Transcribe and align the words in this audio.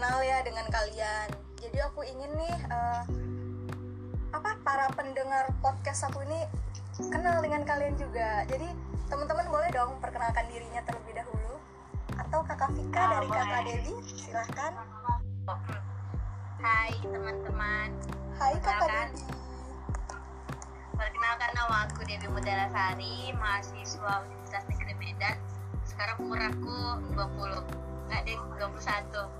kenal 0.00 0.24
ya 0.24 0.40
dengan 0.40 0.64
kalian. 0.72 1.28
Jadi 1.60 1.76
aku 1.84 2.00
ingin 2.00 2.32
nih 2.32 2.56
uh, 2.72 3.04
apa 4.32 4.56
para 4.64 4.88
pendengar 4.96 5.52
podcast 5.60 6.08
aku 6.08 6.24
ini 6.24 6.40
kenal 7.12 7.44
dengan 7.44 7.68
kalian 7.68 8.00
juga. 8.00 8.48
Jadi 8.48 8.64
teman-teman 9.12 9.44
boleh 9.52 9.68
dong 9.68 10.00
perkenalkan 10.00 10.48
dirinya 10.48 10.80
terlebih 10.88 11.20
dahulu. 11.20 11.60
Atau 12.16 12.40
kakak 12.48 12.72
Vika 12.72 12.96
Ah, 12.96 13.08
dari 13.12 13.28
boleh. 13.28 13.40
kakak 13.44 13.60
Devi, 13.68 13.94
silahkan. 14.16 14.72
Hai 16.64 16.96
teman-teman, 17.04 17.88
Hai 18.40 18.56
kakak. 18.56 19.12
Devi. 19.12 19.20
perkenalkan 20.96 21.50
nama 21.52 21.76
aku 21.84 22.08
Dewi 22.08 22.28
Mudarasari, 22.32 23.36
mahasiswa 23.36 24.24
Universitas 24.24 24.64
Negeri 24.64 24.94
Medan. 24.96 25.36
Sekarang 25.84 26.24
umur 26.24 26.40
aku 26.40 26.76
20, 27.12 28.08
nggak 28.08 28.20
deh 28.24 28.40
21. 28.56 29.39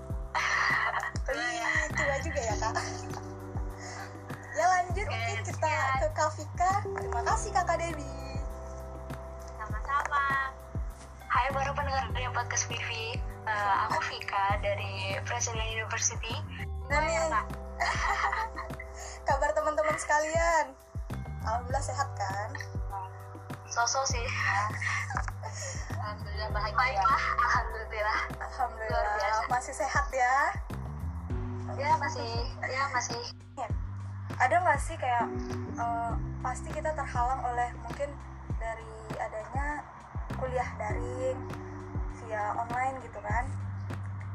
Wih, 1.31 1.63
tua 1.91 2.15
juga 2.21 2.41
ya 2.41 2.55
kak. 2.57 2.75
Ya 4.51 4.67
lanjut 4.67 5.07
Oke, 5.07 5.15
mungkin 5.15 5.47
kita 5.47 5.63
sekian. 5.63 5.95
ke 5.97 6.07
Kak 6.11 6.29
Vika. 6.35 6.71
Terima 6.83 7.21
kasih 7.23 7.49
kakak 7.49 7.79
Devi. 7.79 8.35
Sama-sama. 9.55 10.51
Hai 11.25 11.47
baru 11.55 11.71
pendengar 11.71 12.11
dari 12.11 12.27
podcast 12.29 12.67
Vivi. 12.67 13.15
Eh, 13.41 13.75
aku 13.87 13.97
Vika 14.11 14.59
dari 14.59 15.15
Presiden 15.23 15.63
University. 15.71 16.35
Boleh 16.83 16.99
ya, 17.09 17.23
Kak? 17.31 17.45
kabar 19.31 19.55
teman-teman 19.55 19.95
sekalian. 19.95 20.75
Alhamdulillah 21.41 21.81
sehat 21.81 22.11
kan? 22.13 22.49
Sosok 23.65 24.03
sih. 24.03 24.27
Alhamdulillah 25.95 26.49
bahagia. 26.51 26.75
Baiklah, 26.75 27.23
alhamdulillah. 27.39 28.19
Luar 28.27 28.45
Alhamdulillah 28.51 29.03
biasa. 29.15 29.43
masih 29.47 29.73
sehat 29.79 30.11
ya. 30.11 30.35
Masih, 32.11 32.43
ya 32.67 32.83
masih. 32.91 33.23
Ada 34.35 34.55
nggak 34.59 34.79
sih 34.83 34.99
kayak 34.99 35.31
eh, 35.79 36.11
pasti 36.43 36.67
kita 36.75 36.91
terhalang 36.91 37.39
oleh 37.39 37.71
mungkin 37.87 38.11
dari 38.59 39.15
adanya 39.15 39.79
kuliah 40.35 40.67
daring 40.75 41.39
via 42.19 42.51
online 42.59 42.99
gitu 43.07 43.15
kan. 43.23 43.47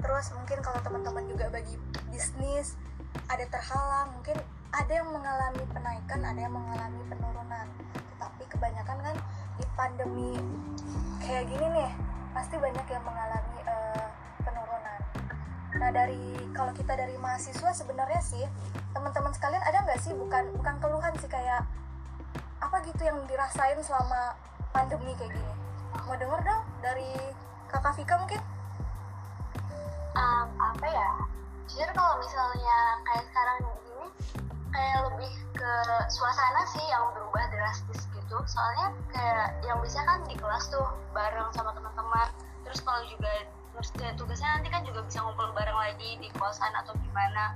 Terus 0.01 0.33
mungkin 0.41 0.65
kalau 0.65 0.81
teman-teman 0.81 1.29
juga 1.29 1.53
bagi 1.53 1.77
bisnis 2.09 2.81
ada 3.29 3.45
terhalang, 3.45 4.09
mungkin 4.17 4.41
ada 4.73 4.93
yang 4.97 5.13
mengalami 5.13 5.65
penaikan, 5.69 6.21
ada 6.25 6.41
yang 6.41 6.57
mengalami 6.57 7.01
penurunan. 7.13 7.67
Tetapi 7.93 8.43
kebanyakan 8.57 8.99
kan 9.05 9.17
di 9.61 9.65
pandemi 9.77 10.33
kayak 11.21 11.45
gini 11.45 11.67
nih, 11.77 11.93
pasti 12.33 12.57
banyak 12.57 12.89
yang 12.89 13.05
mengalami. 13.05 13.56
Nah 15.77 15.91
dari 15.93 16.21
kalau 16.57 16.73
kita 16.73 16.97
dari 16.97 17.17
mahasiswa 17.21 17.71
sebenarnya 17.77 18.21
sih 18.25 18.45
teman-teman 18.97 19.33
sekalian 19.37 19.61
ada 19.61 19.85
nggak 19.85 20.01
sih 20.01 20.13
bukan 20.17 20.49
bukan 20.57 20.75
keluhan 20.81 21.13
sih 21.21 21.29
kayak 21.29 21.69
apa 22.65 22.77
gitu 22.89 23.05
yang 23.05 23.21
dirasain 23.29 23.77
selama 23.85 24.35
pandemi 24.73 25.13
kayak 25.21 25.37
gini? 25.37 25.53
Mau 26.09 26.17
denger 26.17 26.41
dong 26.45 26.63
dari 26.81 27.13
kakak 27.69 27.95
Vika 27.97 28.15
mungkin? 28.21 28.41
Em, 30.17 30.49
apa 30.57 30.87
ya? 30.89 31.11
Jujur 31.69 31.91
kalau 31.93 32.17
misalnya 32.21 32.77
kayak 33.05 33.25
sekarang 33.29 33.57
gini, 33.85 34.07
kayak 34.73 34.99
lebih 35.13 35.33
ke 35.57 35.75
suasana 36.09 36.63
sih 36.73 36.85
yang 36.89 37.05
berubah 37.13 37.45
drastis 37.53 38.09
gitu. 38.13 38.37
Soalnya 38.49 38.93
kayak 39.13 39.61
yang 39.65 39.79
bisa 39.85 40.01
kan 40.05 40.25
di 40.25 40.37
kelas 40.37 40.69
tuh 40.73 40.89
bareng 41.13 41.53
sama 41.53 41.73
teman-teman. 41.77 42.29
Terus 42.65 42.81
kalau 42.81 43.03
juga 43.09 43.33
ngerjain 43.77 44.17
tugasnya 44.17 44.49
nanti 44.57 44.69
kan 44.73 44.83
juga 44.89 45.05
bisa 45.05 45.21
ngumpul 45.21 45.53
bareng 45.53 45.77
lagi 45.77 46.17
di 46.17 46.29
kosan 46.41 46.73
atau 46.73 46.97
gimana. 47.05 47.53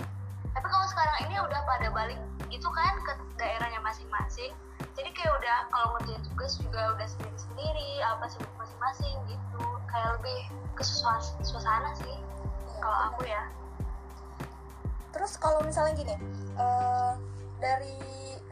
Tapi 0.53 0.67
kalau 0.67 0.85
sekarang 0.85 1.17
ini 1.25 1.35
udah 1.41 1.59
pada 1.65 1.89
balik 1.89 2.19
gitu 2.53 2.69
kan 2.69 2.93
ke 3.01 3.13
daerahnya 3.41 3.81
masing-masing. 3.81 4.53
Jadi 4.93 5.09
kayak 5.17 5.33
udah 5.41 5.57
kalau 5.73 5.87
ngerjain 5.97 6.21
tugas 6.29 6.59
juga 6.61 6.93
udah 6.93 7.07
sendiri-sendiri, 7.07 7.91
apa 8.05 8.29
sibuk 8.29 8.53
masing-masing 8.59 9.15
gitu. 9.25 9.63
Kayak 9.89 10.19
lebih 10.19 10.39
ke 10.77 10.83
suas- 10.85 11.35
suasana 11.41 11.95
sih 11.97 12.15
kalau 12.77 12.97
aku 13.09 13.25
ya. 13.25 13.49
Terus 15.11 15.35
kalau 15.41 15.59
misalnya 15.65 15.93
gini, 15.97 16.15
eh, 16.57 17.13
dari 17.61 17.97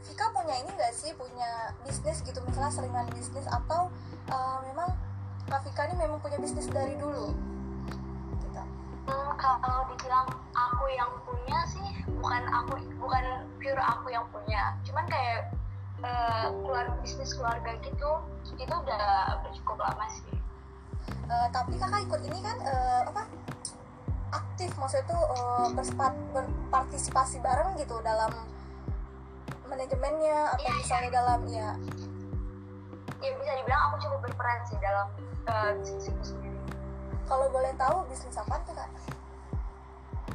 Vika 0.05 0.25
punya 0.31 0.55
ini 0.57 0.69
nggak 0.73 0.93
sih 0.93 1.11
punya 1.17 1.73
bisnis 1.81 2.21
gitu 2.25 2.39
misalnya 2.45 2.71
seringan 2.73 3.07
bisnis 3.13 3.45
atau 3.49 3.89
eh, 4.29 4.57
memang 4.69 4.89
Kak 5.49 5.65
Vika 5.65 5.89
ini 5.89 5.97
memang 5.97 6.21
punya 6.21 6.37
bisnis 6.37 6.69
dari 6.69 6.93
dulu? 6.93 7.33
Kalau 9.39 9.87
dibilang 9.87 10.27
aku 10.51 10.85
yang 10.91 11.11
punya 11.23 11.59
sih 11.71 11.87
bukan 12.19 12.43
aku 12.51 12.75
bukan 12.99 13.23
pure 13.63 13.79
aku 13.79 14.07
yang 14.11 14.25
punya. 14.35 14.75
Cuman 14.83 15.07
kayak 15.07 15.47
eh, 16.03 16.47
keluar 16.59 16.85
bisnis 16.99 17.31
keluarga 17.31 17.71
gitu 17.79 18.11
itu 18.59 18.73
udah 18.75 19.39
cukup 19.55 19.79
lama 19.79 20.05
sih. 20.11 20.35
Eh, 21.07 21.47
tapi 21.55 21.79
kakak 21.79 22.03
ikut 22.03 22.21
ini 22.27 22.39
kan 22.43 22.57
eh, 22.67 23.01
apa 23.07 23.23
aktif 24.29 24.69
maksudnya 24.77 25.07
tuh 25.09 25.23
berspat- 25.73 26.27
berpartisipasi 26.35 27.39
bareng 27.39 27.79
gitu 27.79 27.97
dalam 28.03 28.29
manajemennya 29.65 30.53
atau 30.57 30.65
Iya, 30.65 30.73
misalnya 30.77 31.09
dalam 31.15 31.39
ya 31.47 31.67
ya 33.19 33.31
bisa 33.35 33.51
dibilang 33.55 33.81
aku 33.91 33.95
cukup 34.03 34.19
berperan 34.27 34.59
sih 34.67 34.77
dalam 34.83 35.07
eh, 35.47 35.71
bisnis 35.79 36.11
itu 36.11 36.23
sendiri. 36.35 36.59
Kalau 37.29 37.45
boleh 37.53 37.71
tahu 37.77 38.03
bisnis 38.09 38.35
apa 38.35 38.57
tuh 38.65 38.73
kak? 38.73 38.89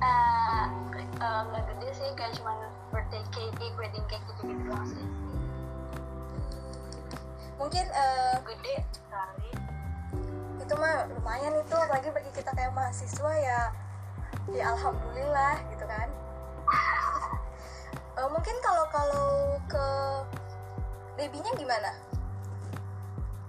Eh, 0.05 0.65
eh, 1.01 1.41
nggak 1.49 1.63
gede 1.73 1.89
sih 1.97 2.09
kayak 2.13 2.37
cuman 2.37 2.69
birthday 2.93 3.25
cake 3.33 3.73
wedding 3.81 4.05
cake 4.05 4.21
gitu 4.29 4.43
gitu 4.53 4.63
doang 4.69 4.85
sih. 4.85 5.07
Mungkin 7.57 7.85
eh, 7.89 8.37
gede 8.45 8.75
sekali. 8.93 9.51
itu 10.65 10.75
mah 10.81 11.05
lumayan 11.13 11.61
itu 11.61 11.77
apalagi 11.77 12.09
bagi 12.09 12.33
kita 12.33 12.49
kayak 12.57 12.73
mahasiswa 12.73 13.33
ya 13.37 13.61
ya 14.49 14.65
alhamdulillah 14.73 15.57
gitu 15.73 15.85
kan. 15.85 16.09
Eh, 18.15 18.29
mungkin 18.31 18.55
kalau 18.63 18.87
kalau 18.95 19.59
ke 19.67 19.87
Debinya 21.15 21.51
gimana? 21.55 21.91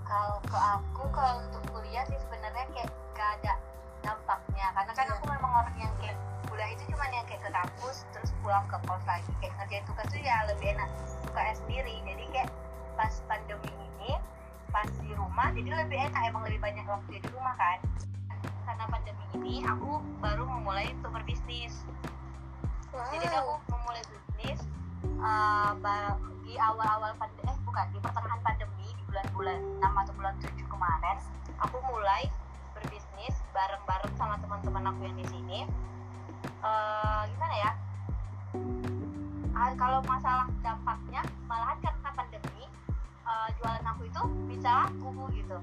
Kalau 0.05 0.37
ke 0.41 0.57
aku 0.57 1.03
kalau 1.09 1.41
untuk 1.45 1.61
kuliah 1.69 2.01
sih 2.05 2.17
sebenarnya 2.17 2.65
kayak 2.73 2.89
gak 3.13 3.29
ada 3.41 3.53
dampaknya. 4.01 4.69
Karena 4.73 4.91
kan 4.93 5.05
Iya. 5.05 5.13
aku 5.17 5.25
memang 5.29 5.51
orang 5.53 5.75
yang 5.77 5.93
kayak 6.01 6.17
kuliah 6.55 6.71
itu 6.71 6.83
cuma 6.95 7.03
yang 7.11 7.27
kayak 7.27 7.43
ke 7.43 7.51
kampus 7.51 8.07
terus 8.15 8.31
pulang 8.39 8.63
ke 8.71 8.79
kos 8.87 9.03
lagi. 9.03 9.27
Kayak 9.43 9.53
ngerjain 9.59 9.83
tugas 9.91 10.07
tuh 10.07 10.21
ya 10.23 10.47
lebih 10.47 10.67
enak. 10.71 10.89
Suka 11.27 11.41
sendiri. 11.59 11.95
Jadi 12.07 12.23
kayak 12.31 12.49
pas 12.95 13.11
pandemi 13.27 13.71
ini 13.75 14.15
pas 14.71 14.87
di 14.87 15.11
rumah 15.19 15.51
jadi 15.51 15.83
lebih 15.83 15.99
enak. 15.99 16.21
Emang 16.31 16.47
lebih 16.47 16.63
banyak 16.63 16.87
waktu 16.87 17.19
di 17.19 17.29
rumah 17.35 17.59
kan. 17.59 17.83
Karena 18.63 18.87
pandemi 18.87 19.25
ini 19.35 19.67
aku 19.67 19.99
baru 20.23 20.47
memulai 20.47 20.95
untuk 20.95 21.11
berbisnis 21.11 21.83
wow 22.95 23.11
jadi 23.11 23.27
aku 23.35 23.53
memulai 23.75 24.03
bisnis 24.07 24.59
uh, 25.19 25.75
di 26.47 26.55
awal-awal 26.55 27.11
pandemi 27.19 27.51
eh 27.51 27.57
bukan 27.67 27.85
di 27.91 27.99
pertengahan 27.99 28.41
pandemi 28.41 28.87
di 28.95 29.03
bulan-bulan 29.11 29.59
6 29.83 30.01
atau 30.01 30.13
bulan 30.15 30.35
7 30.39 30.55
kemarin 30.71 31.17
aku 31.59 31.77
mulai 31.91 32.31
berbisnis 32.71 33.35
bareng-bareng 33.51 34.13
sama 34.15 34.39
teman-teman 34.39 34.83
aku 34.95 34.99
yang 35.03 35.17
di 35.19 35.27
sini 35.27 35.59
Eh, 36.65 37.21
gimana 37.29 37.55
ya? 37.61 37.71
Ah, 39.53 39.71
kalau 39.77 40.01
masalah 40.03 40.49
dampaknya 40.65 41.21
malahan 41.45 41.77
karena 41.77 42.09
pandemi 42.17 42.65
eh, 43.21 43.47
jualan 43.61 43.85
aku 43.85 44.01
itu 44.09 44.21
bisa 44.49 44.89
laku 44.89 45.29
gitu. 45.37 45.57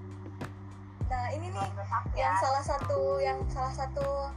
Nah 1.10 1.24
ini 1.34 1.50
nih 1.50 1.66
aku 1.90 2.14
yang 2.14 2.38
ya. 2.38 2.40
salah 2.40 2.64
satu 2.64 3.00
yang 3.18 3.38
salah 3.50 3.74
satu 3.74 4.30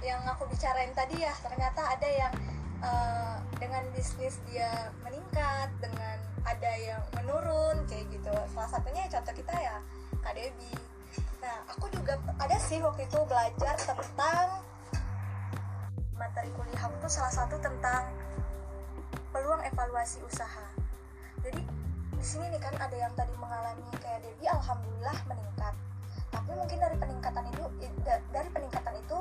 yang 0.00 0.20
aku 0.28 0.46
bicarain 0.46 0.92
tadi 0.94 1.26
ya 1.26 1.34
ternyata 1.42 1.82
ada 1.98 2.08
yang 2.08 2.32
eh, 2.78 3.36
dengan 3.58 3.82
bisnis 3.92 4.38
dia 4.46 4.94
meningkat 5.02 5.68
dengan 5.82 6.22
ada 6.46 6.72
yang 6.78 7.02
menurun 7.18 7.82
kayak 7.90 8.06
gitu. 8.14 8.32
Salah 8.54 8.70
satunya 8.70 9.10
ya 9.10 9.18
contoh 9.18 9.34
kita 9.34 9.54
ya 9.58 9.76
Kak 10.22 10.38
Debi 10.38 10.72
nah 11.44 11.60
aku 11.68 11.92
juga 11.92 12.16
ada 12.40 12.56
sih 12.56 12.80
waktu 12.80 13.04
itu 13.04 13.20
belajar 13.28 13.76
tentang 13.76 14.64
materi 16.34 16.50
kuliah 16.58 16.90
aku 16.90 16.98
tuh 16.98 17.12
salah 17.14 17.30
satu 17.30 17.54
tentang 17.62 18.10
peluang 19.30 19.62
evaluasi 19.70 20.18
usaha. 20.26 20.66
Jadi 21.46 21.62
di 22.10 22.24
sini 22.26 22.50
nih 22.50 22.58
kan 22.58 22.74
ada 22.74 22.90
yang 22.98 23.14
tadi 23.14 23.30
mengalami 23.38 23.86
kayak 24.02 24.18
Debi 24.26 24.50
alhamdulillah 24.50 25.14
meningkat. 25.30 25.74
Tapi 26.34 26.50
mungkin 26.58 26.82
dari 26.82 26.98
peningkatan 26.98 27.44
itu 27.54 27.64
dari 28.34 28.48
peningkatan 28.50 28.98
itu 28.98 29.18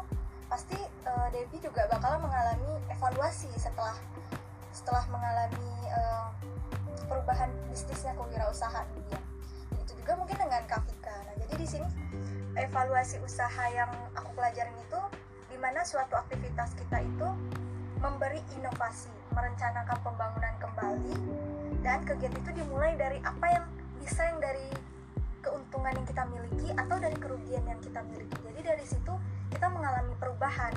pasti 0.49 0.73
eh, 0.81 1.27
Debbie 1.29 1.61
juga 1.61 1.85
bakal 1.85 2.17
mengalami 2.17 2.81
evaluasi 2.89 3.53
setelah 3.61 3.93
setelah 4.73 5.05
mengalami 5.13 5.69
eh, 5.93 6.27
perubahan 7.05 7.53
bisnisnya 7.69 8.17
kewirausahaan 8.17 8.89
dia 9.05 9.21
itu 9.77 9.93
juga 10.01 10.17
mungkin 10.17 10.41
dengan 10.41 10.65
Kafika. 10.65 11.13
Nah 11.29 11.37
jadi 11.45 11.61
di 11.61 11.67
sini 11.69 11.85
evaluasi 12.57 13.21
usaha 13.21 13.69
yang 13.69 13.93
aku 14.17 14.33
pelajarin 14.33 14.73
itu 14.81 15.01
di 15.63 15.71
bagaimana 15.71 15.87
suatu 15.87 16.19
aktivitas 16.19 16.75
kita 16.75 16.99
itu 16.99 17.29
memberi 18.03 18.43
inovasi, 18.59 19.07
merencanakan 19.31 19.95
pembangunan 20.03 20.51
kembali 20.59 21.15
dan 21.79 22.03
kegiatan 22.03 22.35
itu 22.35 22.51
dimulai 22.51 22.99
dari 22.99 23.23
apa 23.23 23.47
yang 23.47 23.65
bisa 23.95 24.27
yang 24.27 24.43
dari 24.43 24.67
keuntungan 25.39 25.95
yang 25.95 26.03
kita 26.03 26.27
miliki 26.27 26.67
atau 26.75 26.99
dari 26.99 27.15
kerugian 27.15 27.63
yang 27.63 27.79
kita 27.79 28.03
miliki. 28.11 28.35
Jadi 28.43 28.59
dari 28.59 28.83
situ 28.83 29.13
kita 29.55 29.71
mengalami 29.71 30.11
perubahan. 30.19 30.75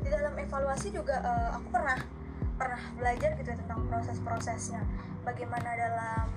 Di 0.00 0.08
dalam 0.08 0.32
evaluasi 0.32 0.88
juga 0.88 1.20
uh, 1.20 1.60
aku 1.60 1.68
pernah 1.68 2.00
pernah 2.56 2.80
belajar 2.96 3.36
gitu 3.36 3.52
tentang 3.52 3.84
proses-prosesnya. 3.92 4.80
Bagaimana 5.28 5.68
dalam 5.76 6.32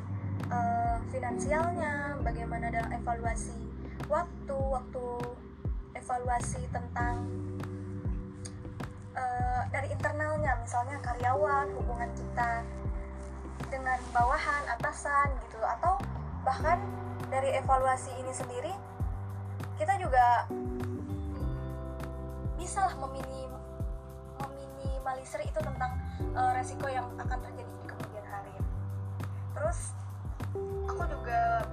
uh, 0.51 0.99
finansialnya, 1.07 2.19
bagaimana 2.19 2.67
dalam 2.67 2.91
evaluasi 2.99 3.55
waktu, 4.11 4.59
waktu 4.59 5.03
evaluasi 6.11 6.59
tentang 6.75 7.23
uh, 9.15 9.63
dari 9.71 9.87
internalnya, 9.95 10.59
misalnya 10.59 10.99
karyawan, 10.99 11.71
hubungan 11.71 12.11
kita 12.19 12.67
dengan 13.71 13.95
bawahan, 14.11 14.75
atasan 14.75 15.31
gitu 15.47 15.63
atau 15.63 15.95
bahkan 16.43 16.83
dari 17.31 17.55
evaluasi 17.55 18.11
ini 18.19 18.27
sendiri 18.35 18.75
kita 19.79 19.95
juga 20.03 20.51
bisa 22.59 22.91
lah 22.91 22.95
meminim, 23.07 23.55
meminimalisir 24.35 25.47
itu 25.47 25.63
tentang 25.63 25.95
uh, 26.35 26.51
resiko 26.59 26.91
yang 26.91 27.07
akan 27.23 27.39
terjadi 27.39 27.71
di 27.71 27.87
kemudian 27.87 28.27
hari. 28.27 28.51
Terus 29.55 29.95
aku 30.91 31.07
juga 31.07 31.63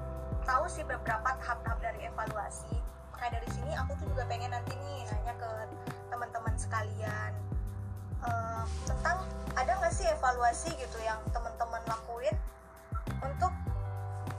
tahu 0.47 0.71
sih 0.71 0.87
beberapa 0.87 1.27
tahap-tahap 1.43 1.83
dari 1.83 2.07
evaluasi 2.07 2.78
makanya 3.19 3.43
dari 3.43 3.51
sini 3.51 3.75
aku 3.75 3.99
tuh 3.99 4.07
juga 4.15 4.23
pengen 4.31 4.55
nanti 4.55 4.79
nih 4.79 5.03
nanya 5.11 5.35
ke 5.43 5.51
teman-teman 6.07 6.55
sekalian 6.55 7.35
uh, 8.23 8.63
tentang 8.87 9.27
ada 9.59 9.75
nggak 9.75 9.91
sih 9.91 10.07
evaluasi 10.07 10.71
gitu 10.79 10.99
yang 11.03 11.19
teman-teman 11.35 11.83
lakuin 11.91 12.31
untuk 13.19 13.51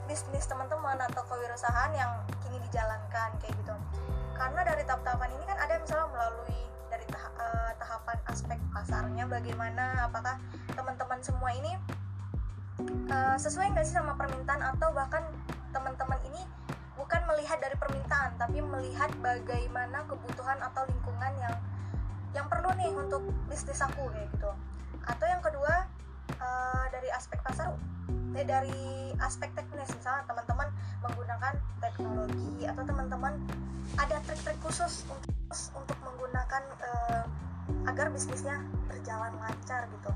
bisnis 0.08 0.48
teman-teman 0.48 0.96
atau 0.96 1.20
kewirausahaan 1.28 1.92
yang 1.92 2.08
kini 2.40 2.56
dijalankan 2.72 3.36
kayak 3.44 3.52
gitu. 3.52 3.76
Karena 4.32 4.64
dari 4.64 4.80
tahap-tahapan 4.88 5.28
ini 5.28 5.44
kan 5.44 5.60
ada 5.60 5.74
misalnya 5.76 6.08
melalui 6.16 6.60
dari 6.88 7.04
tahap, 7.12 7.32
uh, 7.36 7.72
tahapan 7.76 8.16
aspek 8.32 8.58
pasarnya 8.72 9.28
bagaimana 9.28 10.08
apakah 10.08 10.40
teman-teman 10.72 11.20
semua 11.20 11.52
ini 11.52 11.76
uh, 13.12 13.36
sesuai 13.36 13.76
nggak 13.76 13.84
sih 13.84 14.00
sama 14.00 14.16
permintaan 14.16 14.64
atau 14.72 14.88
bahkan 14.96 15.20
teman-teman 15.68 16.16
ini 16.32 16.48
bukan 17.00 17.24
melihat 17.32 17.56
dari 17.64 17.76
tapi 18.40 18.64
melihat 18.64 19.12
bagaimana 19.20 20.00
kebutuhan 20.08 20.56
atau 20.64 20.88
lingkungan 20.88 21.32
yang 21.36 21.56
yang 22.32 22.46
perlu 22.48 22.72
nih 22.80 22.88
untuk 22.96 23.20
bisnis 23.52 23.84
aku 23.84 24.08
kayak 24.08 24.32
gitu. 24.32 24.50
Atau 25.04 25.28
yang 25.28 25.44
kedua 25.44 25.84
uh, 26.40 26.84
dari 26.88 27.12
aspek 27.12 27.36
pasar 27.44 27.76
eh, 28.32 28.46
dari 28.48 29.12
aspek 29.20 29.52
teknis. 29.52 29.92
Misalnya 29.92 30.24
teman-teman 30.24 30.72
menggunakan 31.04 31.54
teknologi 31.84 32.64
atau 32.64 32.82
teman-teman 32.88 33.36
ada 34.00 34.16
trik-trik 34.24 34.56
khusus 34.64 35.04
untuk 35.12 35.36
untuk 35.76 35.98
menggunakan 36.00 36.62
uh, 36.80 37.24
agar 37.92 38.08
bisnisnya 38.08 38.64
berjalan 38.88 39.36
lancar 39.36 39.84
gitu. 39.92 40.12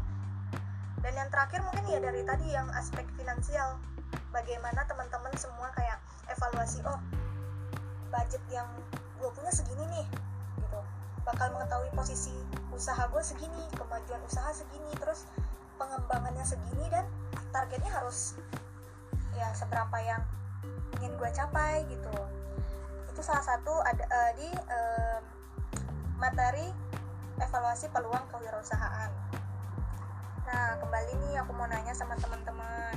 Dan 1.04 1.12
yang 1.12 1.28
terakhir 1.28 1.60
mungkin 1.60 1.84
ya 1.92 2.00
dari 2.00 2.24
tadi 2.24 2.46
yang 2.48 2.72
aspek 2.72 3.04
finansial. 3.20 3.76
Bagaimana 4.32 4.82
teman-teman 4.88 5.30
semua 5.38 5.70
kayak 5.78 5.98
evaluasi 6.26 6.82
oh 6.88 6.98
budget 8.14 8.42
yang 8.54 8.70
gue 9.18 9.30
punya 9.34 9.50
segini 9.50 9.82
nih 9.90 10.06
gitu. 10.62 10.80
Bakal 11.26 11.50
mengetahui 11.50 11.90
posisi 11.98 12.30
usaha 12.70 13.10
gue 13.10 13.22
segini 13.26 13.62
kemajuan 13.74 14.22
usaha 14.22 14.54
segini 14.54 14.94
terus 15.02 15.26
pengembangannya 15.74 16.46
segini 16.46 16.86
dan 16.90 17.02
targetnya 17.50 17.90
harus 17.90 18.38
ya 19.34 19.50
seberapa 19.50 19.98
yang 19.98 20.22
ingin 20.98 21.14
gue 21.18 21.30
capai 21.34 21.82
gitu 21.90 22.14
itu 23.14 23.22
salah 23.22 23.46
satu 23.46 23.70
ada 23.86 24.04
uh, 24.10 24.30
di 24.34 24.48
uh, 24.50 25.18
materi 26.18 26.66
evaluasi 27.38 27.86
peluang 27.94 28.26
kewirausahaan. 28.30 29.10
Nah 30.50 30.78
kembali 30.82 31.12
nih 31.22 31.38
aku 31.42 31.54
mau 31.54 31.70
nanya 31.70 31.94
sama 31.94 32.18
teman-teman 32.18 32.94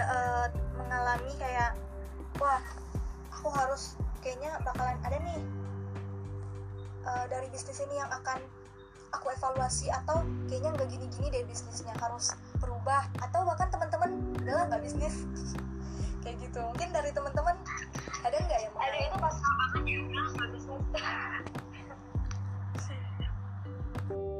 uh, 0.00 0.46
mengalami 0.76 1.32
kayak 1.40 1.72
wah 2.40 2.60
aku 3.32 3.48
harus 3.52 3.96
kayaknya 4.20 4.58
bakalan 4.66 4.98
ada 5.06 5.16
nih 5.22 5.40
uh, 7.06 7.24
dari 7.30 7.46
bisnis 7.54 7.78
ini 7.84 8.00
yang 8.02 8.10
akan 8.10 8.42
aku 9.14 9.30
evaluasi 9.30 9.86
atau 9.88 10.26
kayaknya 10.50 10.74
nggak 10.74 10.88
gini-gini 10.90 11.30
deh 11.30 11.44
bisnisnya 11.46 11.94
harus 12.02 12.34
berubah 12.58 13.06
atau 13.22 13.46
bahkan 13.46 13.70
teman-teman 13.70 14.18
adalah 14.42 14.66
nggak 14.72 14.82
bisnis. 14.82 15.22
Kayak 16.26 16.42
gitu. 16.42 16.58
Mungkin 16.58 16.90
dari 16.90 17.14
teman-teman 17.14 17.54
ada 18.26 18.34
nggak 18.34 18.60
yang 18.66 18.74
ada 18.74 18.98
itu 18.98 19.16
pas 19.22 19.36
banget 19.38 19.70
ya 19.86 20.02
bisnis. 20.10 20.66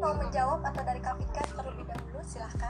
Mau 0.03 0.13
menjawab 0.19 0.67
atau 0.67 0.83
dari 0.83 0.99
Kapika 0.99 1.43
terlebih 1.55 1.87
dahulu 1.87 2.19
silahkan 2.27 2.66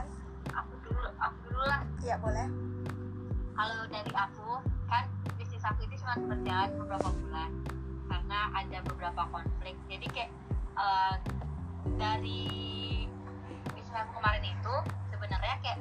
aku 4.17 4.57
kan 4.89 5.05
bisnis 5.37 5.61
aku 5.61 5.85
itu 5.85 6.01
cuma 6.01 6.17
berjalan 6.25 6.69
beberapa 6.81 7.09
bulan 7.13 7.51
karena 8.09 8.39
ada 8.57 8.77
beberapa 8.89 9.21
konflik. 9.29 9.77
Jadi 9.85 10.07
kayak 10.09 10.31
uh, 10.73 11.15
dari 12.01 13.05
bisnis 13.77 13.93
aku 13.93 14.17
kemarin 14.17 14.43
itu 14.43 14.75
sebenarnya 15.13 15.55
kayak 15.61 15.79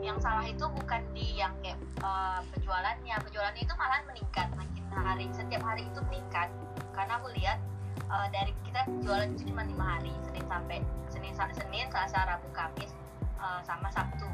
yang 0.00 0.16
salah 0.16 0.48
itu 0.48 0.64
bukan 0.64 1.04
di 1.12 1.36
yang 1.36 1.52
kayak 1.60 1.76
uh, 2.00 2.40
penjualannya. 2.56 3.14
Penjualannya 3.20 3.62
itu 3.62 3.74
malah 3.76 4.00
meningkat 4.08 4.48
makin 4.56 4.84
hari 4.96 5.28
setiap 5.36 5.60
hari 5.60 5.84
itu 5.84 6.00
meningkat. 6.08 6.48
Karena 6.96 7.20
aku 7.20 7.28
lihat 7.36 7.60
uh, 8.08 8.26
dari 8.32 8.56
kita 8.64 8.88
jualan 9.04 9.28
itu 9.36 9.52
cuma 9.52 9.68
lima 9.68 9.84
hari 9.98 10.10
senin 10.24 10.46
sampai 10.48 10.80
senin 11.12 11.36
senin 11.36 11.86
selasa 11.92 12.24
rabu 12.24 12.48
kamis 12.56 12.96
uh, 13.36 13.60
sama 13.60 13.92
sabtu. 13.92 14.24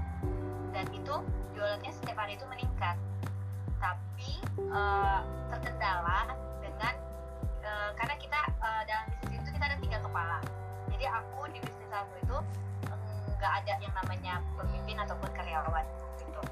Dan 0.70 0.87
itu 0.94 1.14
jualannya 1.58 1.90
setiap 1.90 2.18
hari 2.18 2.38
itu 2.38 2.47
meningkat 2.47 2.94
tapi 3.84 4.40
uh, 4.72 5.20
terkendala 5.52 6.32
dengan 6.64 6.94
uh, 7.60 7.90
karena 8.00 8.16
kita 8.16 8.40
uh, 8.64 8.82
dalam 8.88 9.04
bisnis 9.20 9.44
itu 9.44 9.50
kita 9.52 9.64
ada 9.68 9.76
tiga 9.84 9.98
kepala. 10.00 10.38
Jadi 10.88 11.04
aku 11.04 11.40
di 11.52 11.60
bisnis 11.60 11.92
aku 11.92 12.14
itu 12.24 12.36
nggak 13.36 13.52
um, 13.52 13.58
ada 13.60 13.72
yang 13.84 13.92
namanya 13.92 14.40
pemimpin 14.56 14.96
ataupun 15.04 15.28
karyawan 15.36 15.84
gitu. 16.16 16.42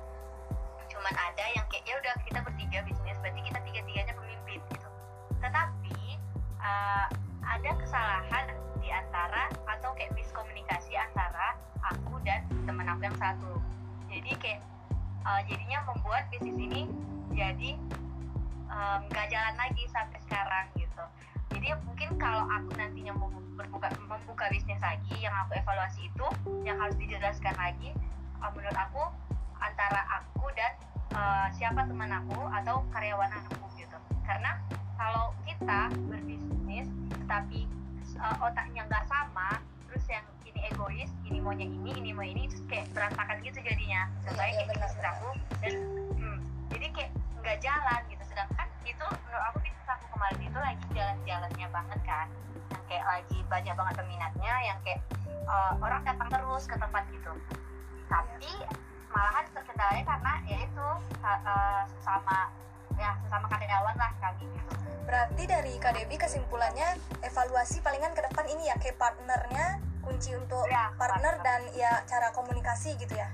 Cuman 0.93 1.15
ada 1.17 1.45
yang 1.57 1.65
kayak 1.73 1.89
ya 1.89 1.95
udah 2.05 2.15
kita 2.29 2.41
bertiga 2.45 2.85
bisnis 2.85 3.17
berarti 3.25 3.41
kita 3.49 3.59
tiga 3.65 3.81
tiganya 3.89 4.13
pemimpin 4.13 4.61
gitu. 4.69 4.89
Tetapi 5.41 6.21
uh, 6.61 7.07
ada 7.49 7.71
kesalahan 7.81 8.45
di 8.85 8.93
antara 8.93 9.49
atau 9.65 9.97
kayak 9.97 10.13
miskomunikasi 10.13 10.93
antara 11.01 11.57
aku 11.81 12.21
dan 12.29 12.45
teman 12.69 12.85
aku 12.93 13.09
yang 13.09 13.17
satu. 13.17 13.57
Jadi 14.13 14.37
kayak 14.37 14.61
uh, 15.25 15.41
jadinya 15.49 15.81
membuat 15.89 16.29
bisnis 16.29 16.61
ini 16.61 16.85
jadi 17.33 17.71
nggak 19.09 19.27
um, 19.29 19.33
jalan 19.33 19.55
lagi 19.61 19.85
sampai 19.93 20.19
sekarang 20.25 20.67
gitu. 20.81 21.05
Jadi 21.53 21.69
mungkin 21.85 22.17
kalau 22.17 22.49
aku 22.49 22.73
nantinya 22.81 23.13
mau 23.13 23.29
berbuka 23.53 23.93
membuka 24.09 24.49
bisnis 24.49 24.81
lagi 24.81 25.13
yang 25.21 25.35
aku 25.45 25.61
evaluasi 25.61 26.09
itu 26.09 26.27
yang 26.65 26.81
harus 26.81 26.97
dijelaskan 26.97 27.53
lagi 27.61 27.93
uh, 28.41 28.51
menurut 28.57 28.75
aku 28.75 29.05
antara 29.61 30.03
aku 30.09 30.49
dan 30.57 30.73
uh, 31.15 31.47
siapa 31.53 31.85
teman 31.85 32.11
aku 32.11 32.41
atau 32.63 32.83
karyawan 32.91 33.31
aku 33.45 33.55
gitu. 33.77 33.97
Karena 34.25 34.57
kalau 34.97 35.37
kita 35.45 35.93
berbisnis 36.09 36.89
tetapi 37.23 37.69
uh, 38.19 38.37
otaknya 38.41 38.89
nggak 38.89 39.05
sama 39.07 39.61
terus 39.87 40.05
yang 40.09 40.25
ini 40.49 40.61
egois 40.73 41.13
ini 41.29 41.39
maunya 41.39 41.69
ini 41.69 41.93
ini 42.01 42.11
mau 42.17 42.25
ini 42.25 42.49
terus 42.49 42.65
kayak 42.67 42.89
berantakan 42.97 43.39
gitu 43.45 43.61
jadinya. 43.61 44.09
Sebaik 44.25 44.57
iya, 44.57 44.65
iya, 44.65 44.73
bisnis 44.73 45.05
aku 45.05 45.29
dan 45.61 45.75
hmm, 46.17 46.39
jadi 46.73 46.87
kayak 46.97 47.13
nggak 47.43 47.59
jalan 47.59 48.01
gitu. 48.09 48.23
Sedangkan 48.31 48.67
itu 48.87 49.07
menurut 49.27 49.45
aku 49.51 49.59
bisnis 49.61 49.89
aku 49.91 50.07
kemarin 50.15 50.41
itu 50.41 50.59
lagi 50.59 50.85
jalan-jalannya 50.95 51.67
banget 51.69 52.01
kan. 52.07 52.27
Yang 52.71 52.83
kayak 52.89 53.07
lagi 53.07 53.39
banyak 53.51 53.75
banget 53.75 53.95
peminatnya 53.99 54.55
yang 54.63 54.79
kayak 54.87 55.01
uh, 55.45 55.73
orang 55.83 56.03
datang 56.07 56.29
terus 56.31 56.65
ke 56.65 56.77
tempat 56.79 57.05
gitu. 57.11 57.33
Tapi 58.07 58.53
malahan 59.13 59.45
terkendalanya 59.53 60.05
karena 60.09 60.33
ya 60.49 60.59
itu 60.65 60.87
uh, 61.21 61.83
sesama 61.99 62.49
ya 62.97 63.11
sesama 63.27 63.47
karyawan 63.51 63.97
lah 63.99 64.13
kami 64.23 64.47
gitu. 64.49 64.73
Berarti 65.03 65.43
dari 65.45 65.75
KDB 65.77 66.11
kesimpulannya 66.17 66.97
evaluasi 67.21 67.83
palingan 67.83 68.15
ke 68.15 68.23
depan 68.25 68.47
ini 68.49 68.71
ya 68.71 68.77
kayak 68.79 68.97
partnernya 68.97 69.83
kunci 70.03 70.35
untuk 70.35 70.67
Ya, 70.67 70.91
partner 70.99 71.39
partner. 71.39 71.47
dan 71.47 71.61
ya 71.75 71.93
cara 72.07 72.31
komunikasi 72.35 72.95
gitu 72.99 73.15
ya 73.15 73.29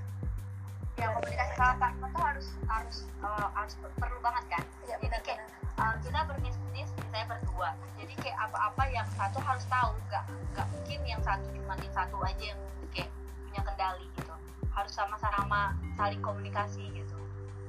ya 0.99 1.07
komunikasi 1.15 1.53
sama 1.55 1.73
partner 1.79 2.09
tuh 2.11 2.23
harus 2.27 2.47
harus 2.67 2.97
uh, 3.23 3.47
harus 3.55 3.73
perlu 3.79 4.19
banget 4.19 4.43
kan? 4.51 4.63
Iya 4.83 4.95
jadi 4.99 5.07
benar. 5.07 5.21
kayak 5.23 5.39
benar 5.47 5.59
uh, 5.79 5.95
kita 6.03 6.19
berbisnis 6.27 6.89
misalnya 6.99 7.25
berdua. 7.31 7.69
Jadi 7.99 8.13
kayak 8.19 8.37
apa-apa 8.49 8.83
yang 8.91 9.07
satu 9.15 9.39
harus 9.39 9.63
tahu. 9.71 9.91
Nggak 10.11 10.23
nggak 10.55 10.67
mungkin 10.75 10.99
yang 11.07 11.21
satu 11.23 11.45
cuma 11.55 11.73
yang 11.79 11.95
satu 11.95 12.17
aja 12.23 12.43
yang 12.43 12.59
kayak 12.91 13.09
punya 13.47 13.61
kendali 13.63 14.05
gitu. 14.19 14.33
Harus 14.75 14.93
sama-sama 14.93 15.73
saling 15.95 16.21
komunikasi 16.23 16.83
gitu. 16.95 17.17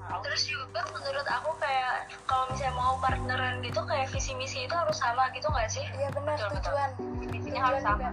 Nah, 0.01 0.19
terus 0.27 0.43
juga 0.49 0.83
menurut 0.91 1.27
aku 1.29 1.55
kayak 1.63 2.11
kalau 2.27 2.51
misalnya 2.51 2.75
mau 2.75 2.99
partneran 2.99 3.63
gitu 3.63 3.81
kayak 3.87 4.11
visi 4.11 4.35
misi 4.35 4.67
itu 4.67 4.75
harus 4.75 4.99
sama 4.99 5.31
gitu 5.31 5.47
nggak 5.47 5.71
sih? 5.71 5.85
Iya 5.95 6.11
benar. 6.11 6.35
Betul, 6.51 6.59
tujuan. 6.59 6.91
Visinya 7.31 7.63
harus 7.71 7.83
sama. 7.83 8.11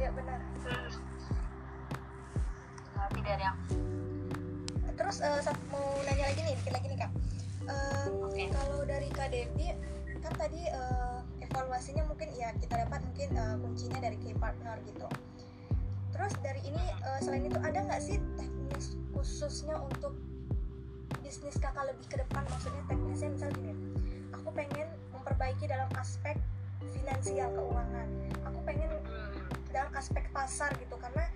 iya 0.00 0.10
benar. 0.16 0.40
Hmm. 0.62 0.88
tapi 2.96 3.18
dari 3.28 3.44
yang 3.44 3.58
terus 5.02 5.18
sat- 5.18 5.66
mau 5.74 5.98
nanya 6.06 6.30
lagi 6.30 6.40
nih 6.46 6.54
dikit 6.62 6.72
lagi 6.78 6.86
nih 6.94 6.98
kak. 7.02 7.10
Eh, 7.66 8.06
Oke. 8.22 8.42
kalau 8.54 8.86
dari 8.86 9.10
kak 9.10 9.34
Devi 9.34 9.74
kan 10.22 10.30
tadi 10.38 10.62
eh, 10.70 11.18
evaluasinya 11.42 12.06
mungkin 12.06 12.30
ya 12.38 12.54
kita 12.62 12.86
dapat 12.86 13.02
mungkin 13.02 13.34
eh, 13.34 13.54
kuncinya 13.58 13.98
dari 13.98 14.16
key 14.22 14.30
partner 14.38 14.78
gitu. 14.86 15.10
Terus 16.14 16.32
dari 16.38 16.62
ini 16.70 16.84
eh, 17.02 17.18
selain 17.18 17.50
itu 17.50 17.58
ada 17.58 17.82
nggak 17.82 17.98
sih 17.98 18.22
teknis 18.38 18.94
khususnya 19.10 19.74
untuk 19.82 20.14
bisnis 21.18 21.58
kakak 21.58 21.90
lebih 21.90 22.06
ke 22.06 22.16
depan? 22.22 22.46
Maksudnya 22.46 22.82
teknisnya 22.86 23.30
misal 23.34 23.50
gini 23.58 23.74
aku 24.30 24.54
pengen 24.54 24.86
memperbaiki 25.10 25.66
dalam 25.66 25.90
aspek 25.98 26.38
finansial 26.94 27.50
keuangan. 27.58 28.06
Aku 28.46 28.58
pengen 28.62 28.90
dalam 29.74 29.90
aspek 29.98 30.30
pasar 30.30 30.70
gitu 30.78 30.94
karena 30.94 31.26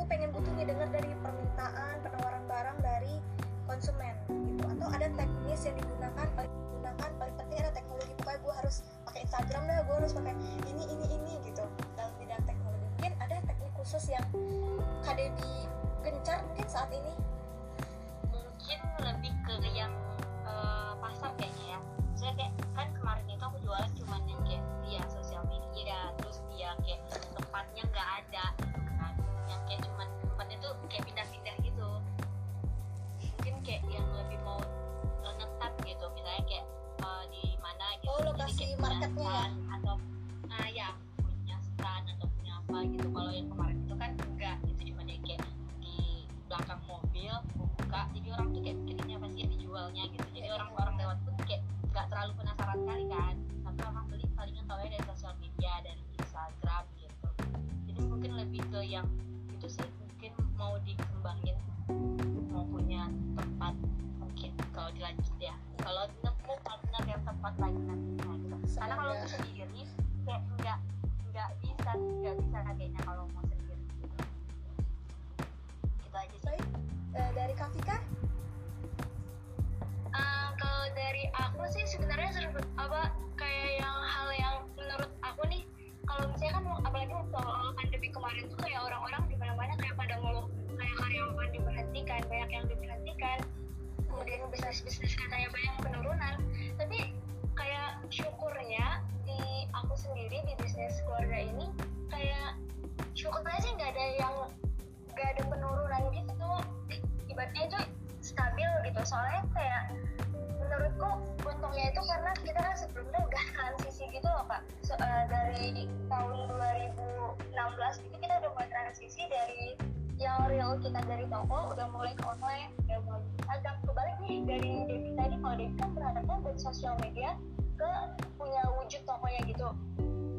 aku 0.00 0.08
pengen 0.08 0.32
butuh 0.32 0.48
nih 0.56 0.64
dengar 0.64 0.88
dari 0.88 1.12
permintaan 1.20 2.00
penawaran 2.00 2.40
barang 2.48 2.78
dari 2.80 3.20
konsumen 3.68 4.16
gitu. 4.48 4.64
Atau 4.64 4.88
ada 4.96 5.12
teknis 5.12 5.60
yang 5.60 5.76
digunakan 5.76 6.26
paling 6.32 6.52
digunakan 6.56 7.10
paling 7.20 7.36
penting 7.36 7.58
ada 7.60 7.72
teknologi. 7.76 8.12
Pokoknya 8.16 8.40
gue 8.40 8.54
harus 8.64 8.76
pakai 9.04 9.20
Instagram 9.28 9.62
dah 9.68 9.84
gue 9.84 9.96
harus 10.00 10.12
pakai 10.16 10.32
ini 10.72 10.84
ini 10.88 11.06
ini 11.20 11.32
gitu. 11.44 11.68
Dalam 12.00 12.16
bidang 12.16 12.40
teknologi. 12.48 12.86
Mungkin 12.96 13.12
ada 13.20 13.36
teknik 13.44 13.72
khusus 13.76 14.04
yang 14.08 14.24
KDB 15.04 15.68
gencar 16.00 16.48
mungkin 16.48 16.64
saat 16.72 16.88
ini? 16.96 17.12
Mungkin 18.32 18.78
lebih 19.04 19.32
ke 19.44 19.52
yang 19.76 19.92
eh, 20.48 20.92
pasar 20.96 21.28
kayaknya 21.36 21.76
ya. 21.76 21.78
Saya 22.16 22.32
kayak 22.40 22.52
kan 22.72 22.88
kemarin 22.96 23.28
itu 23.28 23.44
aku 23.44 23.60
jualan 23.68 23.92
cuman 24.00 24.24
yang 24.24 24.40
kayak 24.48 24.64
via 24.80 25.04
sosial 25.12 25.44
media 25.44 26.08
atau 39.70 39.94
ah 40.50 40.68
ya 40.70 40.90
punya 41.22 41.56
stand 41.62 42.06
atau 42.18 42.26
punya 42.38 42.52
apa 42.58 42.78
gitu. 42.90 43.08
Kalau 43.10 43.30
yang 43.30 43.48
kemarin 43.48 43.76
itu 43.82 43.94
kan 43.94 44.10
enggak 44.18 44.56
itu 44.66 44.82
cuma 44.90 45.02
yang 45.06 45.22
kayak 45.22 45.42
di 45.78 46.26
belakang 46.50 46.80
mobil 46.90 47.34
buka 47.54 48.00
jadi 48.14 48.28
orang 48.34 48.46
tuh 48.50 48.60
kayak 48.62 48.76
mikir 48.82 48.96
ini 49.06 49.12
apa 49.14 49.26
sih 49.30 49.40
yang 49.46 49.52
dijualnya 49.54 50.02
gitu. 50.10 50.26
Jadi 50.34 50.48
orang-orang 50.50 50.94
lewat 50.98 51.18
pun 51.22 51.34
kayak 51.46 51.62
nggak 51.90 52.06
terlalu 52.10 52.32
penasaran 52.38 52.78
kali 52.86 53.04
kan. 53.10 53.34
Tapi 53.66 53.80
orang 53.86 54.04
beli 54.10 54.26
palingan 54.34 54.64
tahu 54.66 54.78
dari 54.82 55.04
sosial 55.06 55.34
media 55.38 55.72
dari 55.86 56.02
Instagram 56.18 56.84
gitu. 56.98 57.28
Jadi 57.86 58.00
mungkin 58.06 58.30
lebih 58.34 58.62
ke 58.70 58.80
yang 58.82 59.06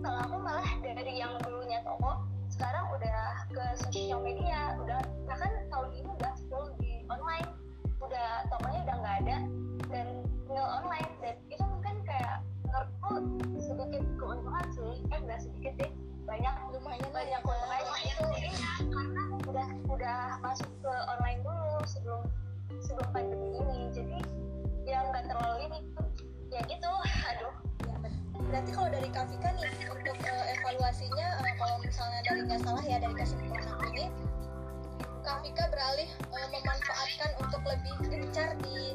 kalau 0.02 0.20
aku 0.26 0.38
malah 0.42 0.70
dari 0.82 1.14
yang 1.22 1.38
dulunya 1.46 1.78
toko 1.86 2.26
sekarang 2.50 2.90
udah 2.98 3.46
ke 3.54 3.66
sosial 3.86 4.20
media 4.26 4.76
udah 4.82 5.02
berarti 28.62 28.78
kalau 28.78 28.94
dari 28.94 29.10
Kak 29.10 29.26
Vika 29.26 29.50
nih 29.58 29.74
untuk 29.90 30.18
eh, 30.22 30.46
evaluasinya 30.54 31.28
eh, 31.42 31.54
kalau 31.58 31.82
misalnya 31.82 32.22
dari 32.22 32.46
nggak 32.46 32.62
salah 32.62 32.86
ya 32.86 33.02
dari 33.02 33.16
kesimpulan 33.18 33.66
ini 33.90 34.06
Kak 35.26 35.42
Vika 35.42 35.66
beralih 35.74 36.06
eh, 36.06 36.48
memanfaatkan 36.54 37.30
untuk 37.42 37.62
lebih 37.66 37.94
gencar 38.06 38.54
di 38.62 38.94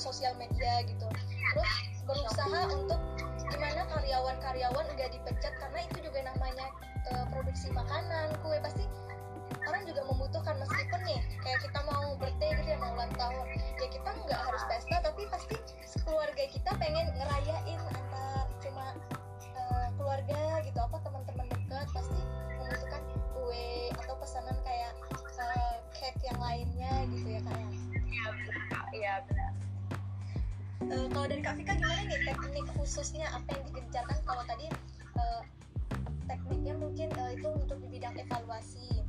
sosial 0.00 0.32
media 0.40 0.88
gitu. 0.88 1.04
Terus 1.52 1.72
berusaha 2.08 2.60
untuk 2.72 2.96
gimana 3.52 3.84
karyawan-karyawan 3.92 4.86
nggak 4.96 5.20
dipecat 5.20 5.52
karena 5.60 5.78
itu 5.92 6.08
juga 6.08 6.32
namanya 6.32 6.72
eh, 7.12 7.24
produksi 7.28 7.68
makanan 7.76 8.32
kue. 8.40 8.56
Pasti 8.64 8.88
orang 9.68 9.84
juga 9.84 10.00
membutuhkan 10.08 10.56
meskipun 10.56 11.00
nih 11.04 11.20
kayak 11.44 11.60
kita 11.60 11.80
mau 11.92 12.16
birthday 12.16 12.56
gitu 12.56 12.72
ya 12.72 12.80
mau 12.80 12.96
ulang 12.96 13.12
tahun. 13.20 13.52
Ya 13.84 13.88
kita 13.92 14.16
nggak 14.16 14.40
harus 14.48 14.64
pesta 14.64 14.96
tapi 15.04 15.28
pasti 15.28 15.60
keluarga 16.08 16.44
kita 16.48 16.72
pengen 16.80 17.12
ngerayain 17.20 17.80
Eh, 30.92 31.08
kalau 31.08 31.24
dari 31.24 31.40
Kak 31.40 31.56
Vika 31.56 31.72
gimana 31.80 32.04
nih 32.04 32.20
teknik 32.20 32.68
khususnya 32.76 33.24
apa 33.32 33.48
yang 33.56 33.64
digencarkan 33.72 34.18
kalau 34.28 34.44
tadi 34.44 34.68
eh, 35.16 35.40
tekniknya 36.28 36.76
mungkin 36.76 37.08
eh, 37.16 37.30
itu 37.32 37.48
untuk 37.48 37.80
di 37.80 37.88
bidang 37.96 38.12
evaluasi. 38.20 39.00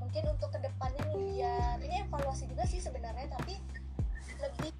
Mungkin 0.00 0.22
untuk 0.32 0.48
ke 0.48 0.64
depannya 0.64 1.04
nih 1.12 1.20
biar 1.36 1.76
ini 1.84 1.96
evaluasi 2.08 2.48
juga 2.48 2.64
sih 2.64 2.80
sebenarnya 2.80 3.36
tapi 3.36 3.60
lebih 4.40 4.72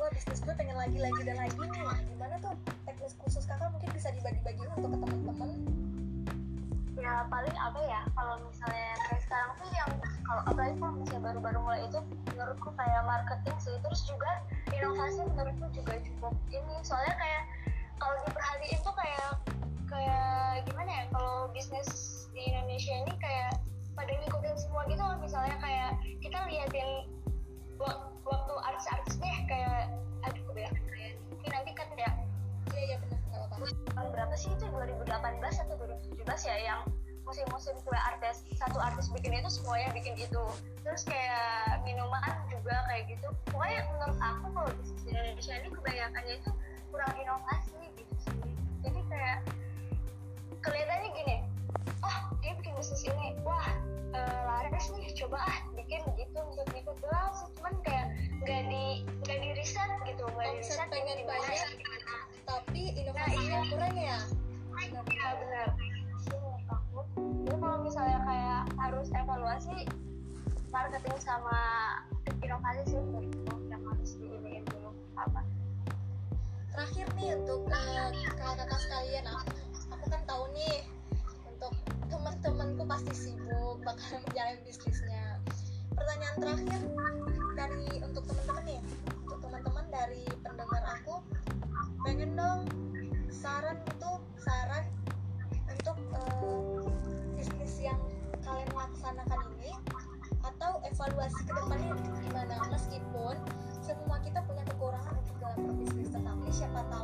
wah 0.00 0.08
bisnis 0.08 0.40
gue 0.40 0.56
pengen 0.56 0.72
lagi 0.72 0.96
lagi 0.96 1.20
dan 1.20 1.36
lagi 1.36 1.60
nih. 1.60 1.84
Gimana 2.16 2.34
tuh 2.40 2.56
teknis 2.88 3.12
khusus 3.20 3.44
kakak 3.44 3.68
mungkin 3.68 3.92
bisa 3.92 4.08
dibagi-bagi 4.08 4.64
untuk 4.72 4.88
ke 4.88 4.98
teman-teman? 5.04 5.50
Ya 6.96 7.28
paling 7.28 7.56
apa 7.60 7.80
ya 7.84 8.00
kalau 8.16 8.40
misalnya 8.48 8.96
kayak 9.04 9.20
sekarang 9.20 9.52
tuh 9.60 9.68
kalau 10.28 10.42
apalagi 10.44 10.76
kalau 10.76 10.94
misalnya 11.00 11.22
baru-baru 11.32 11.58
mulai 11.64 11.80
itu 11.88 11.98
menurutku 12.28 12.68
kayak 12.76 13.02
marketing 13.08 13.56
sih. 13.56 13.76
Terus 13.80 14.00
juga 14.04 14.30
inovasi 14.68 15.24
menurutku 15.24 15.66
juga 15.72 15.96
cukup 16.04 16.34
ini. 16.52 16.74
Soalnya 16.84 17.16
kayak 17.16 17.42
kalau 17.96 18.14
diperhatiin 18.28 18.78
tuh 18.84 18.92
kayak 18.92 19.28
kayak 19.88 20.68
gimana 20.68 20.90
ya 20.92 21.04
kalau 21.16 21.48
bisnis 21.56 21.88
di 22.36 22.44
Indonesia 22.44 22.92
ini 22.92 23.12
kayak 23.16 23.56
pada 23.96 24.12
ngikutin 24.12 24.56
semua 24.60 24.84
gitu 24.92 25.00
loh. 25.00 25.16
Misalnya 25.16 25.56
kayak 25.64 25.90
kita 26.20 26.38
liatin 26.44 27.08
wak- 27.80 28.12
waktu 28.28 28.54
artis-artis 28.68 29.16
deh 29.16 29.38
kayak 29.48 29.96
aduh 30.28 30.42
kebanyakan 30.52 30.84
kayak 30.92 31.12
nanti 31.48 31.72
kan 31.72 31.88
ya 31.96 32.10
iya 32.76 32.82
iya 32.84 32.96
benar 33.00 34.06
berapa 34.12 34.34
sih 34.36 34.52
itu? 34.52 34.66
2018 34.68 35.08
atau 35.40 35.74
2017 35.80 36.50
ya 36.52 36.56
yang 36.68 36.80
musim-musim 37.24 37.74
kue 37.80 37.96
satu 37.96 38.17
artis 38.88 39.12
bikin 39.12 39.36
itu 39.36 39.50
semuanya 39.52 39.88
bikin 39.92 40.14
itu. 40.16 40.44
Terus 40.80 41.02
kayak 41.04 41.84
minuman 41.84 42.24
juga 42.48 42.74
kayak 42.88 43.12
gitu. 43.12 43.28
Pokoknya 43.52 43.84
menurut 43.92 44.18
aku 44.18 44.46
kalau 44.56 44.70
bisnis 44.80 45.02
di 45.04 45.10
Indonesia 45.12 45.52
ini 45.60 45.68
kebanyakannya 45.68 46.34
itu 46.40 46.50
kurang 46.88 47.12
inovasi 47.20 47.76
gitu 48.00 48.14
sih. 48.24 48.40
Jadi 48.84 49.00
kayak 49.12 49.38
kelihatannya 50.64 51.08
gini 51.12 51.36
oh 52.00 52.16
dia 52.40 52.52
bikin 52.56 52.72
bisnis 52.80 53.04
ini. 53.04 53.36
Wah 53.44 53.68
eh, 54.16 54.40
laris 54.48 54.88
nih 54.96 55.12
coba 55.24 55.44
ah 55.44 55.58
bikin 55.76 56.00
gitu 56.16 56.38
untuk 56.40 56.66
ikut 56.72 56.96
doang 57.04 57.32
sih 57.36 57.48
cuman 57.60 57.74
kayak 57.84 58.06
nggak 58.40 58.62
di 58.72 59.04
nggak 59.26 59.38
di 59.44 59.48
riset 59.56 59.90
gitu 60.08 60.24
nggak 60.24 60.48
di 60.48 60.56
riset 60.64 60.88
pengen 60.88 61.20
banyak. 61.28 61.68
tapi 62.48 62.96
inovasinya 62.96 63.60
kurang 63.68 63.96
ya? 63.96 64.18
Iya 64.78 65.30
benar. 65.36 65.68
Evaluasi 69.58 69.90
marketing 70.70 71.18
sama 71.18 71.58
inovasi 72.46 72.94
sih 72.94 73.00
menurutku 73.02 73.58
yang 73.66 73.82
harus 73.90 74.14
diiniin 74.22 74.62
dulu. 74.70 74.94
Apa. 75.18 75.42
terakhir 76.70 77.10
nih 77.18 77.34
untuk 77.34 77.66
eh, 77.66 78.06
kakak-kakak 78.38 78.78
sekalian 78.78 79.26
aku, 79.26 79.50
aku 79.90 80.04
kan 80.14 80.22
tahu 80.30 80.46
nih 80.54 80.86
untuk 81.50 81.74
teman-temanku 82.06 82.86
pasti 82.86 83.12
sibuk 83.18 83.82
bakal 83.82 84.22
menjalani 84.30 84.62
bisnisnya. 84.62 85.42
Pertanyaan 85.90 86.36
terakhir 86.38 86.80
dari 87.58 87.98
untuk 87.98 88.22
teman-teman 88.30 88.62
nih 88.62 88.80
untuk 89.26 89.38
teman-teman 89.42 89.86
dari 89.90 90.22
pendengar 90.38 90.82
aku 90.86 91.18
pengen 92.06 92.38
dong 92.38 92.62
saran 93.26 93.74
gitu 93.90 94.22
saran 94.38 94.86
untuk 95.66 95.98
eh, 96.14 96.86
bisnis 97.34 97.74
yang 97.82 97.98
kalian 98.48 98.70
laksanakan 98.72 99.40
ini 99.60 99.72
atau 100.40 100.80
evaluasi 100.88 101.40
ke 101.44 101.52
depannya 101.52 101.92
gimana? 102.24 102.56
Meskipun 102.72 103.36
semua 103.84 104.16
kita 104.24 104.40
punya 104.48 104.64
kekurangan 104.72 105.14
untuk 105.20 105.36
dalam 105.36 105.58
berbisnis 105.68 106.08
tetapi 106.08 106.48
siapa 106.48 106.80
tahu 106.88 106.97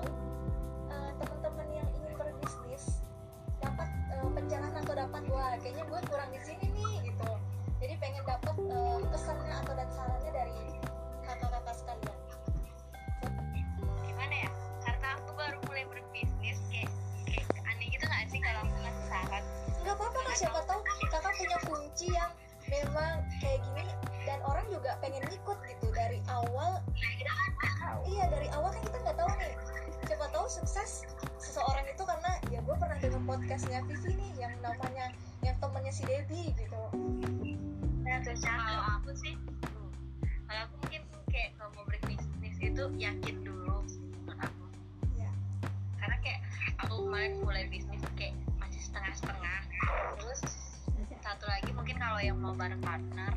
gitu. 36.58 36.82
Tuh 38.24 38.36
kalau 38.40 38.82
aku 38.98 39.10
sih 39.20 39.34
kalau 40.48 40.60
aku 40.64 40.74
mungkin 40.80 41.02
kayak 41.28 41.52
kalau 41.60 41.70
mau 41.76 41.84
berbisnis 41.84 42.56
itu 42.62 42.84
yakin 42.96 43.36
dulu 43.44 43.84
sih 43.84 44.00
menurut 44.24 44.40
aku. 44.40 44.64
Ya 45.20 45.30
karena 46.00 46.16
kayak 46.24 46.40
aku 46.80 47.04
kemarin 47.04 47.32
mulai 47.44 47.64
bisnis 47.68 48.00
kayak 48.16 48.32
masih 48.56 48.80
setengah-setengah. 48.80 49.60
Terus 50.20 50.40
satu 51.20 51.44
lagi 51.48 51.70
mungkin 51.76 51.96
kalau 52.00 52.20
yang 52.20 52.40
mau 52.40 52.56
bareng 52.56 52.80
partner 52.80 53.32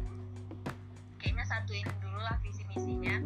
kayaknya 1.20 1.44
satuin 1.48 1.88
dulu 2.00 2.20
lah 2.24 2.40
visi 2.40 2.64
misinya. 2.72 3.20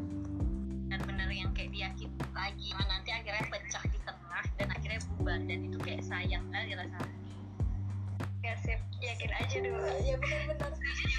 Dan 0.91 0.99
bener 1.07 1.29
yang 1.29 1.53
kayak 1.53 1.71
diyakin 1.71 2.09
lagi. 2.35 2.73
Nah, 2.75 2.87
nanti 2.89 3.15
akhirnya 3.15 3.47
pecah 3.47 3.83
di 3.87 3.99
tengah 4.03 4.45
dan 4.57 4.67
akhirnya 4.73 4.99
bubar. 5.13 5.39
Dan 5.45 5.71
itu 5.71 5.77
kayak 5.79 6.03
sayang 6.03 6.43
kali 6.49 6.73
rasanya 6.75 7.20
ya 8.51 8.55
sip. 8.59 8.79
Yakin 8.99 9.31
aja 9.31 9.57
dulu. 9.63 9.79
ya 10.03 10.15
benar-benar. 10.19 10.71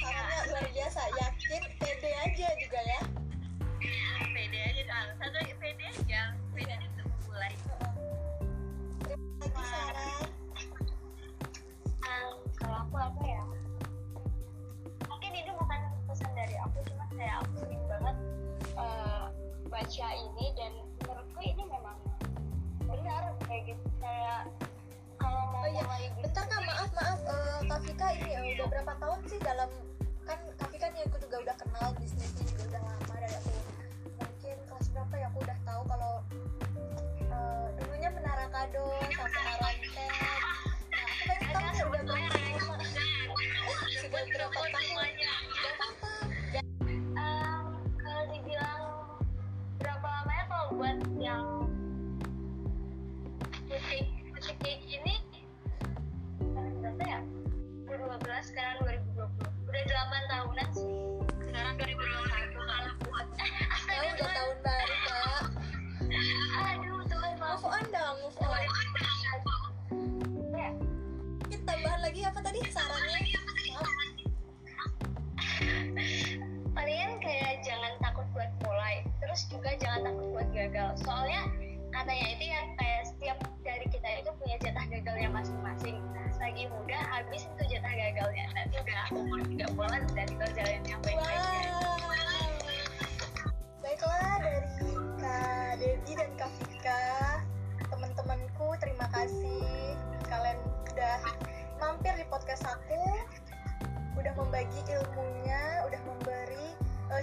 Sarannya 0.04 0.40
luar 0.52 0.66
biasa. 0.68 1.00
Yakin 1.16 1.62
pede 1.80 2.10
aja 2.28 2.48
juga 2.60 2.80
ya. 2.84 3.00
Pede 4.36 4.58
aja 4.60 4.82
ah, 4.92 5.04
satu 5.16 5.36
lagi 5.40 5.54
pede 5.56 5.84
aja. 5.88 6.36
Pede 6.52 6.72
aja 6.76 6.86
untuk 6.92 7.08
mulai. 7.32 7.52
Terima 9.08 9.48
kasih 9.48 9.64
Sarah. 9.64 10.20
Um, 12.04 12.34
kalau 12.60 12.76
aku 12.84 12.96
apa 13.00 13.22
ya? 13.24 13.42
Mungkin 15.08 15.30
ini 15.32 15.50
bukan 15.56 15.80
pesan 16.04 16.32
dari 16.36 16.56
aku, 16.60 16.84
cuma 16.84 17.08
kayak 17.16 17.40
aku 17.40 17.64
sering 17.64 17.82
banget 17.88 18.16
uh, 18.76 19.32
baca 19.72 20.08
ini 20.12 20.46
dan 20.60 20.72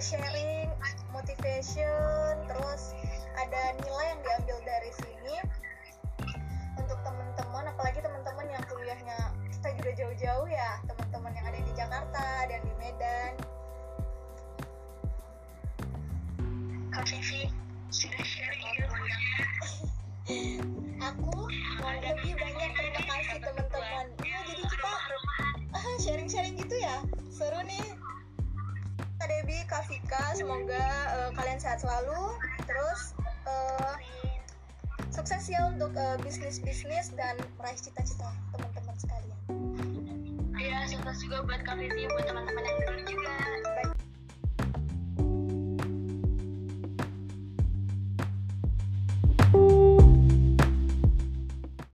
sharing, 0.00 0.72
motivation, 1.12 2.32
terus 2.48 2.96
ada 3.36 3.76
nilai 3.84 4.16
yang 4.16 4.20
diambil 4.24 4.58
dari 4.64 4.90
sini 4.96 5.36
untuk 6.80 6.96
teman-teman, 7.04 7.68
apalagi 7.68 8.00
teman-teman 8.00 8.48
yang 8.48 8.64
kuliahnya 8.64 9.36
kita 9.60 9.68
juga 9.76 9.90
jauh-jauh 10.00 10.48
ya, 10.48 10.80
teman-teman 10.88 11.36
yang 11.36 11.46
ada 11.52 11.60
di 11.60 11.72
Jakarta 11.76 12.24
dan 12.48 12.60
di 12.64 12.74
Medan. 12.80 13.32
Kak 16.96 17.04
Vivi 17.04 17.52
sudah 17.92 18.24
semoga 30.34 30.84
eh, 31.16 31.30
kalian 31.34 31.58
sehat 31.58 31.82
selalu. 31.82 32.34
Terus 32.66 33.00
eh, 33.46 33.94
sukses 35.10 35.42
ya 35.50 35.68
untuk 35.68 35.92
eh, 35.94 36.16
bisnis-bisnis 36.24 37.12
dan 37.14 37.36
meraih 37.58 37.78
cita-cita 37.78 38.30
teman-teman 38.56 38.96
sekalian. 38.98 39.38
Ya 40.60 40.84
sukses 40.86 41.18
juga 41.24 41.44
buat 41.44 41.62
Vivi 41.64 42.04
buat 42.12 42.24
teman-teman 42.28 42.62
yang 42.62 42.79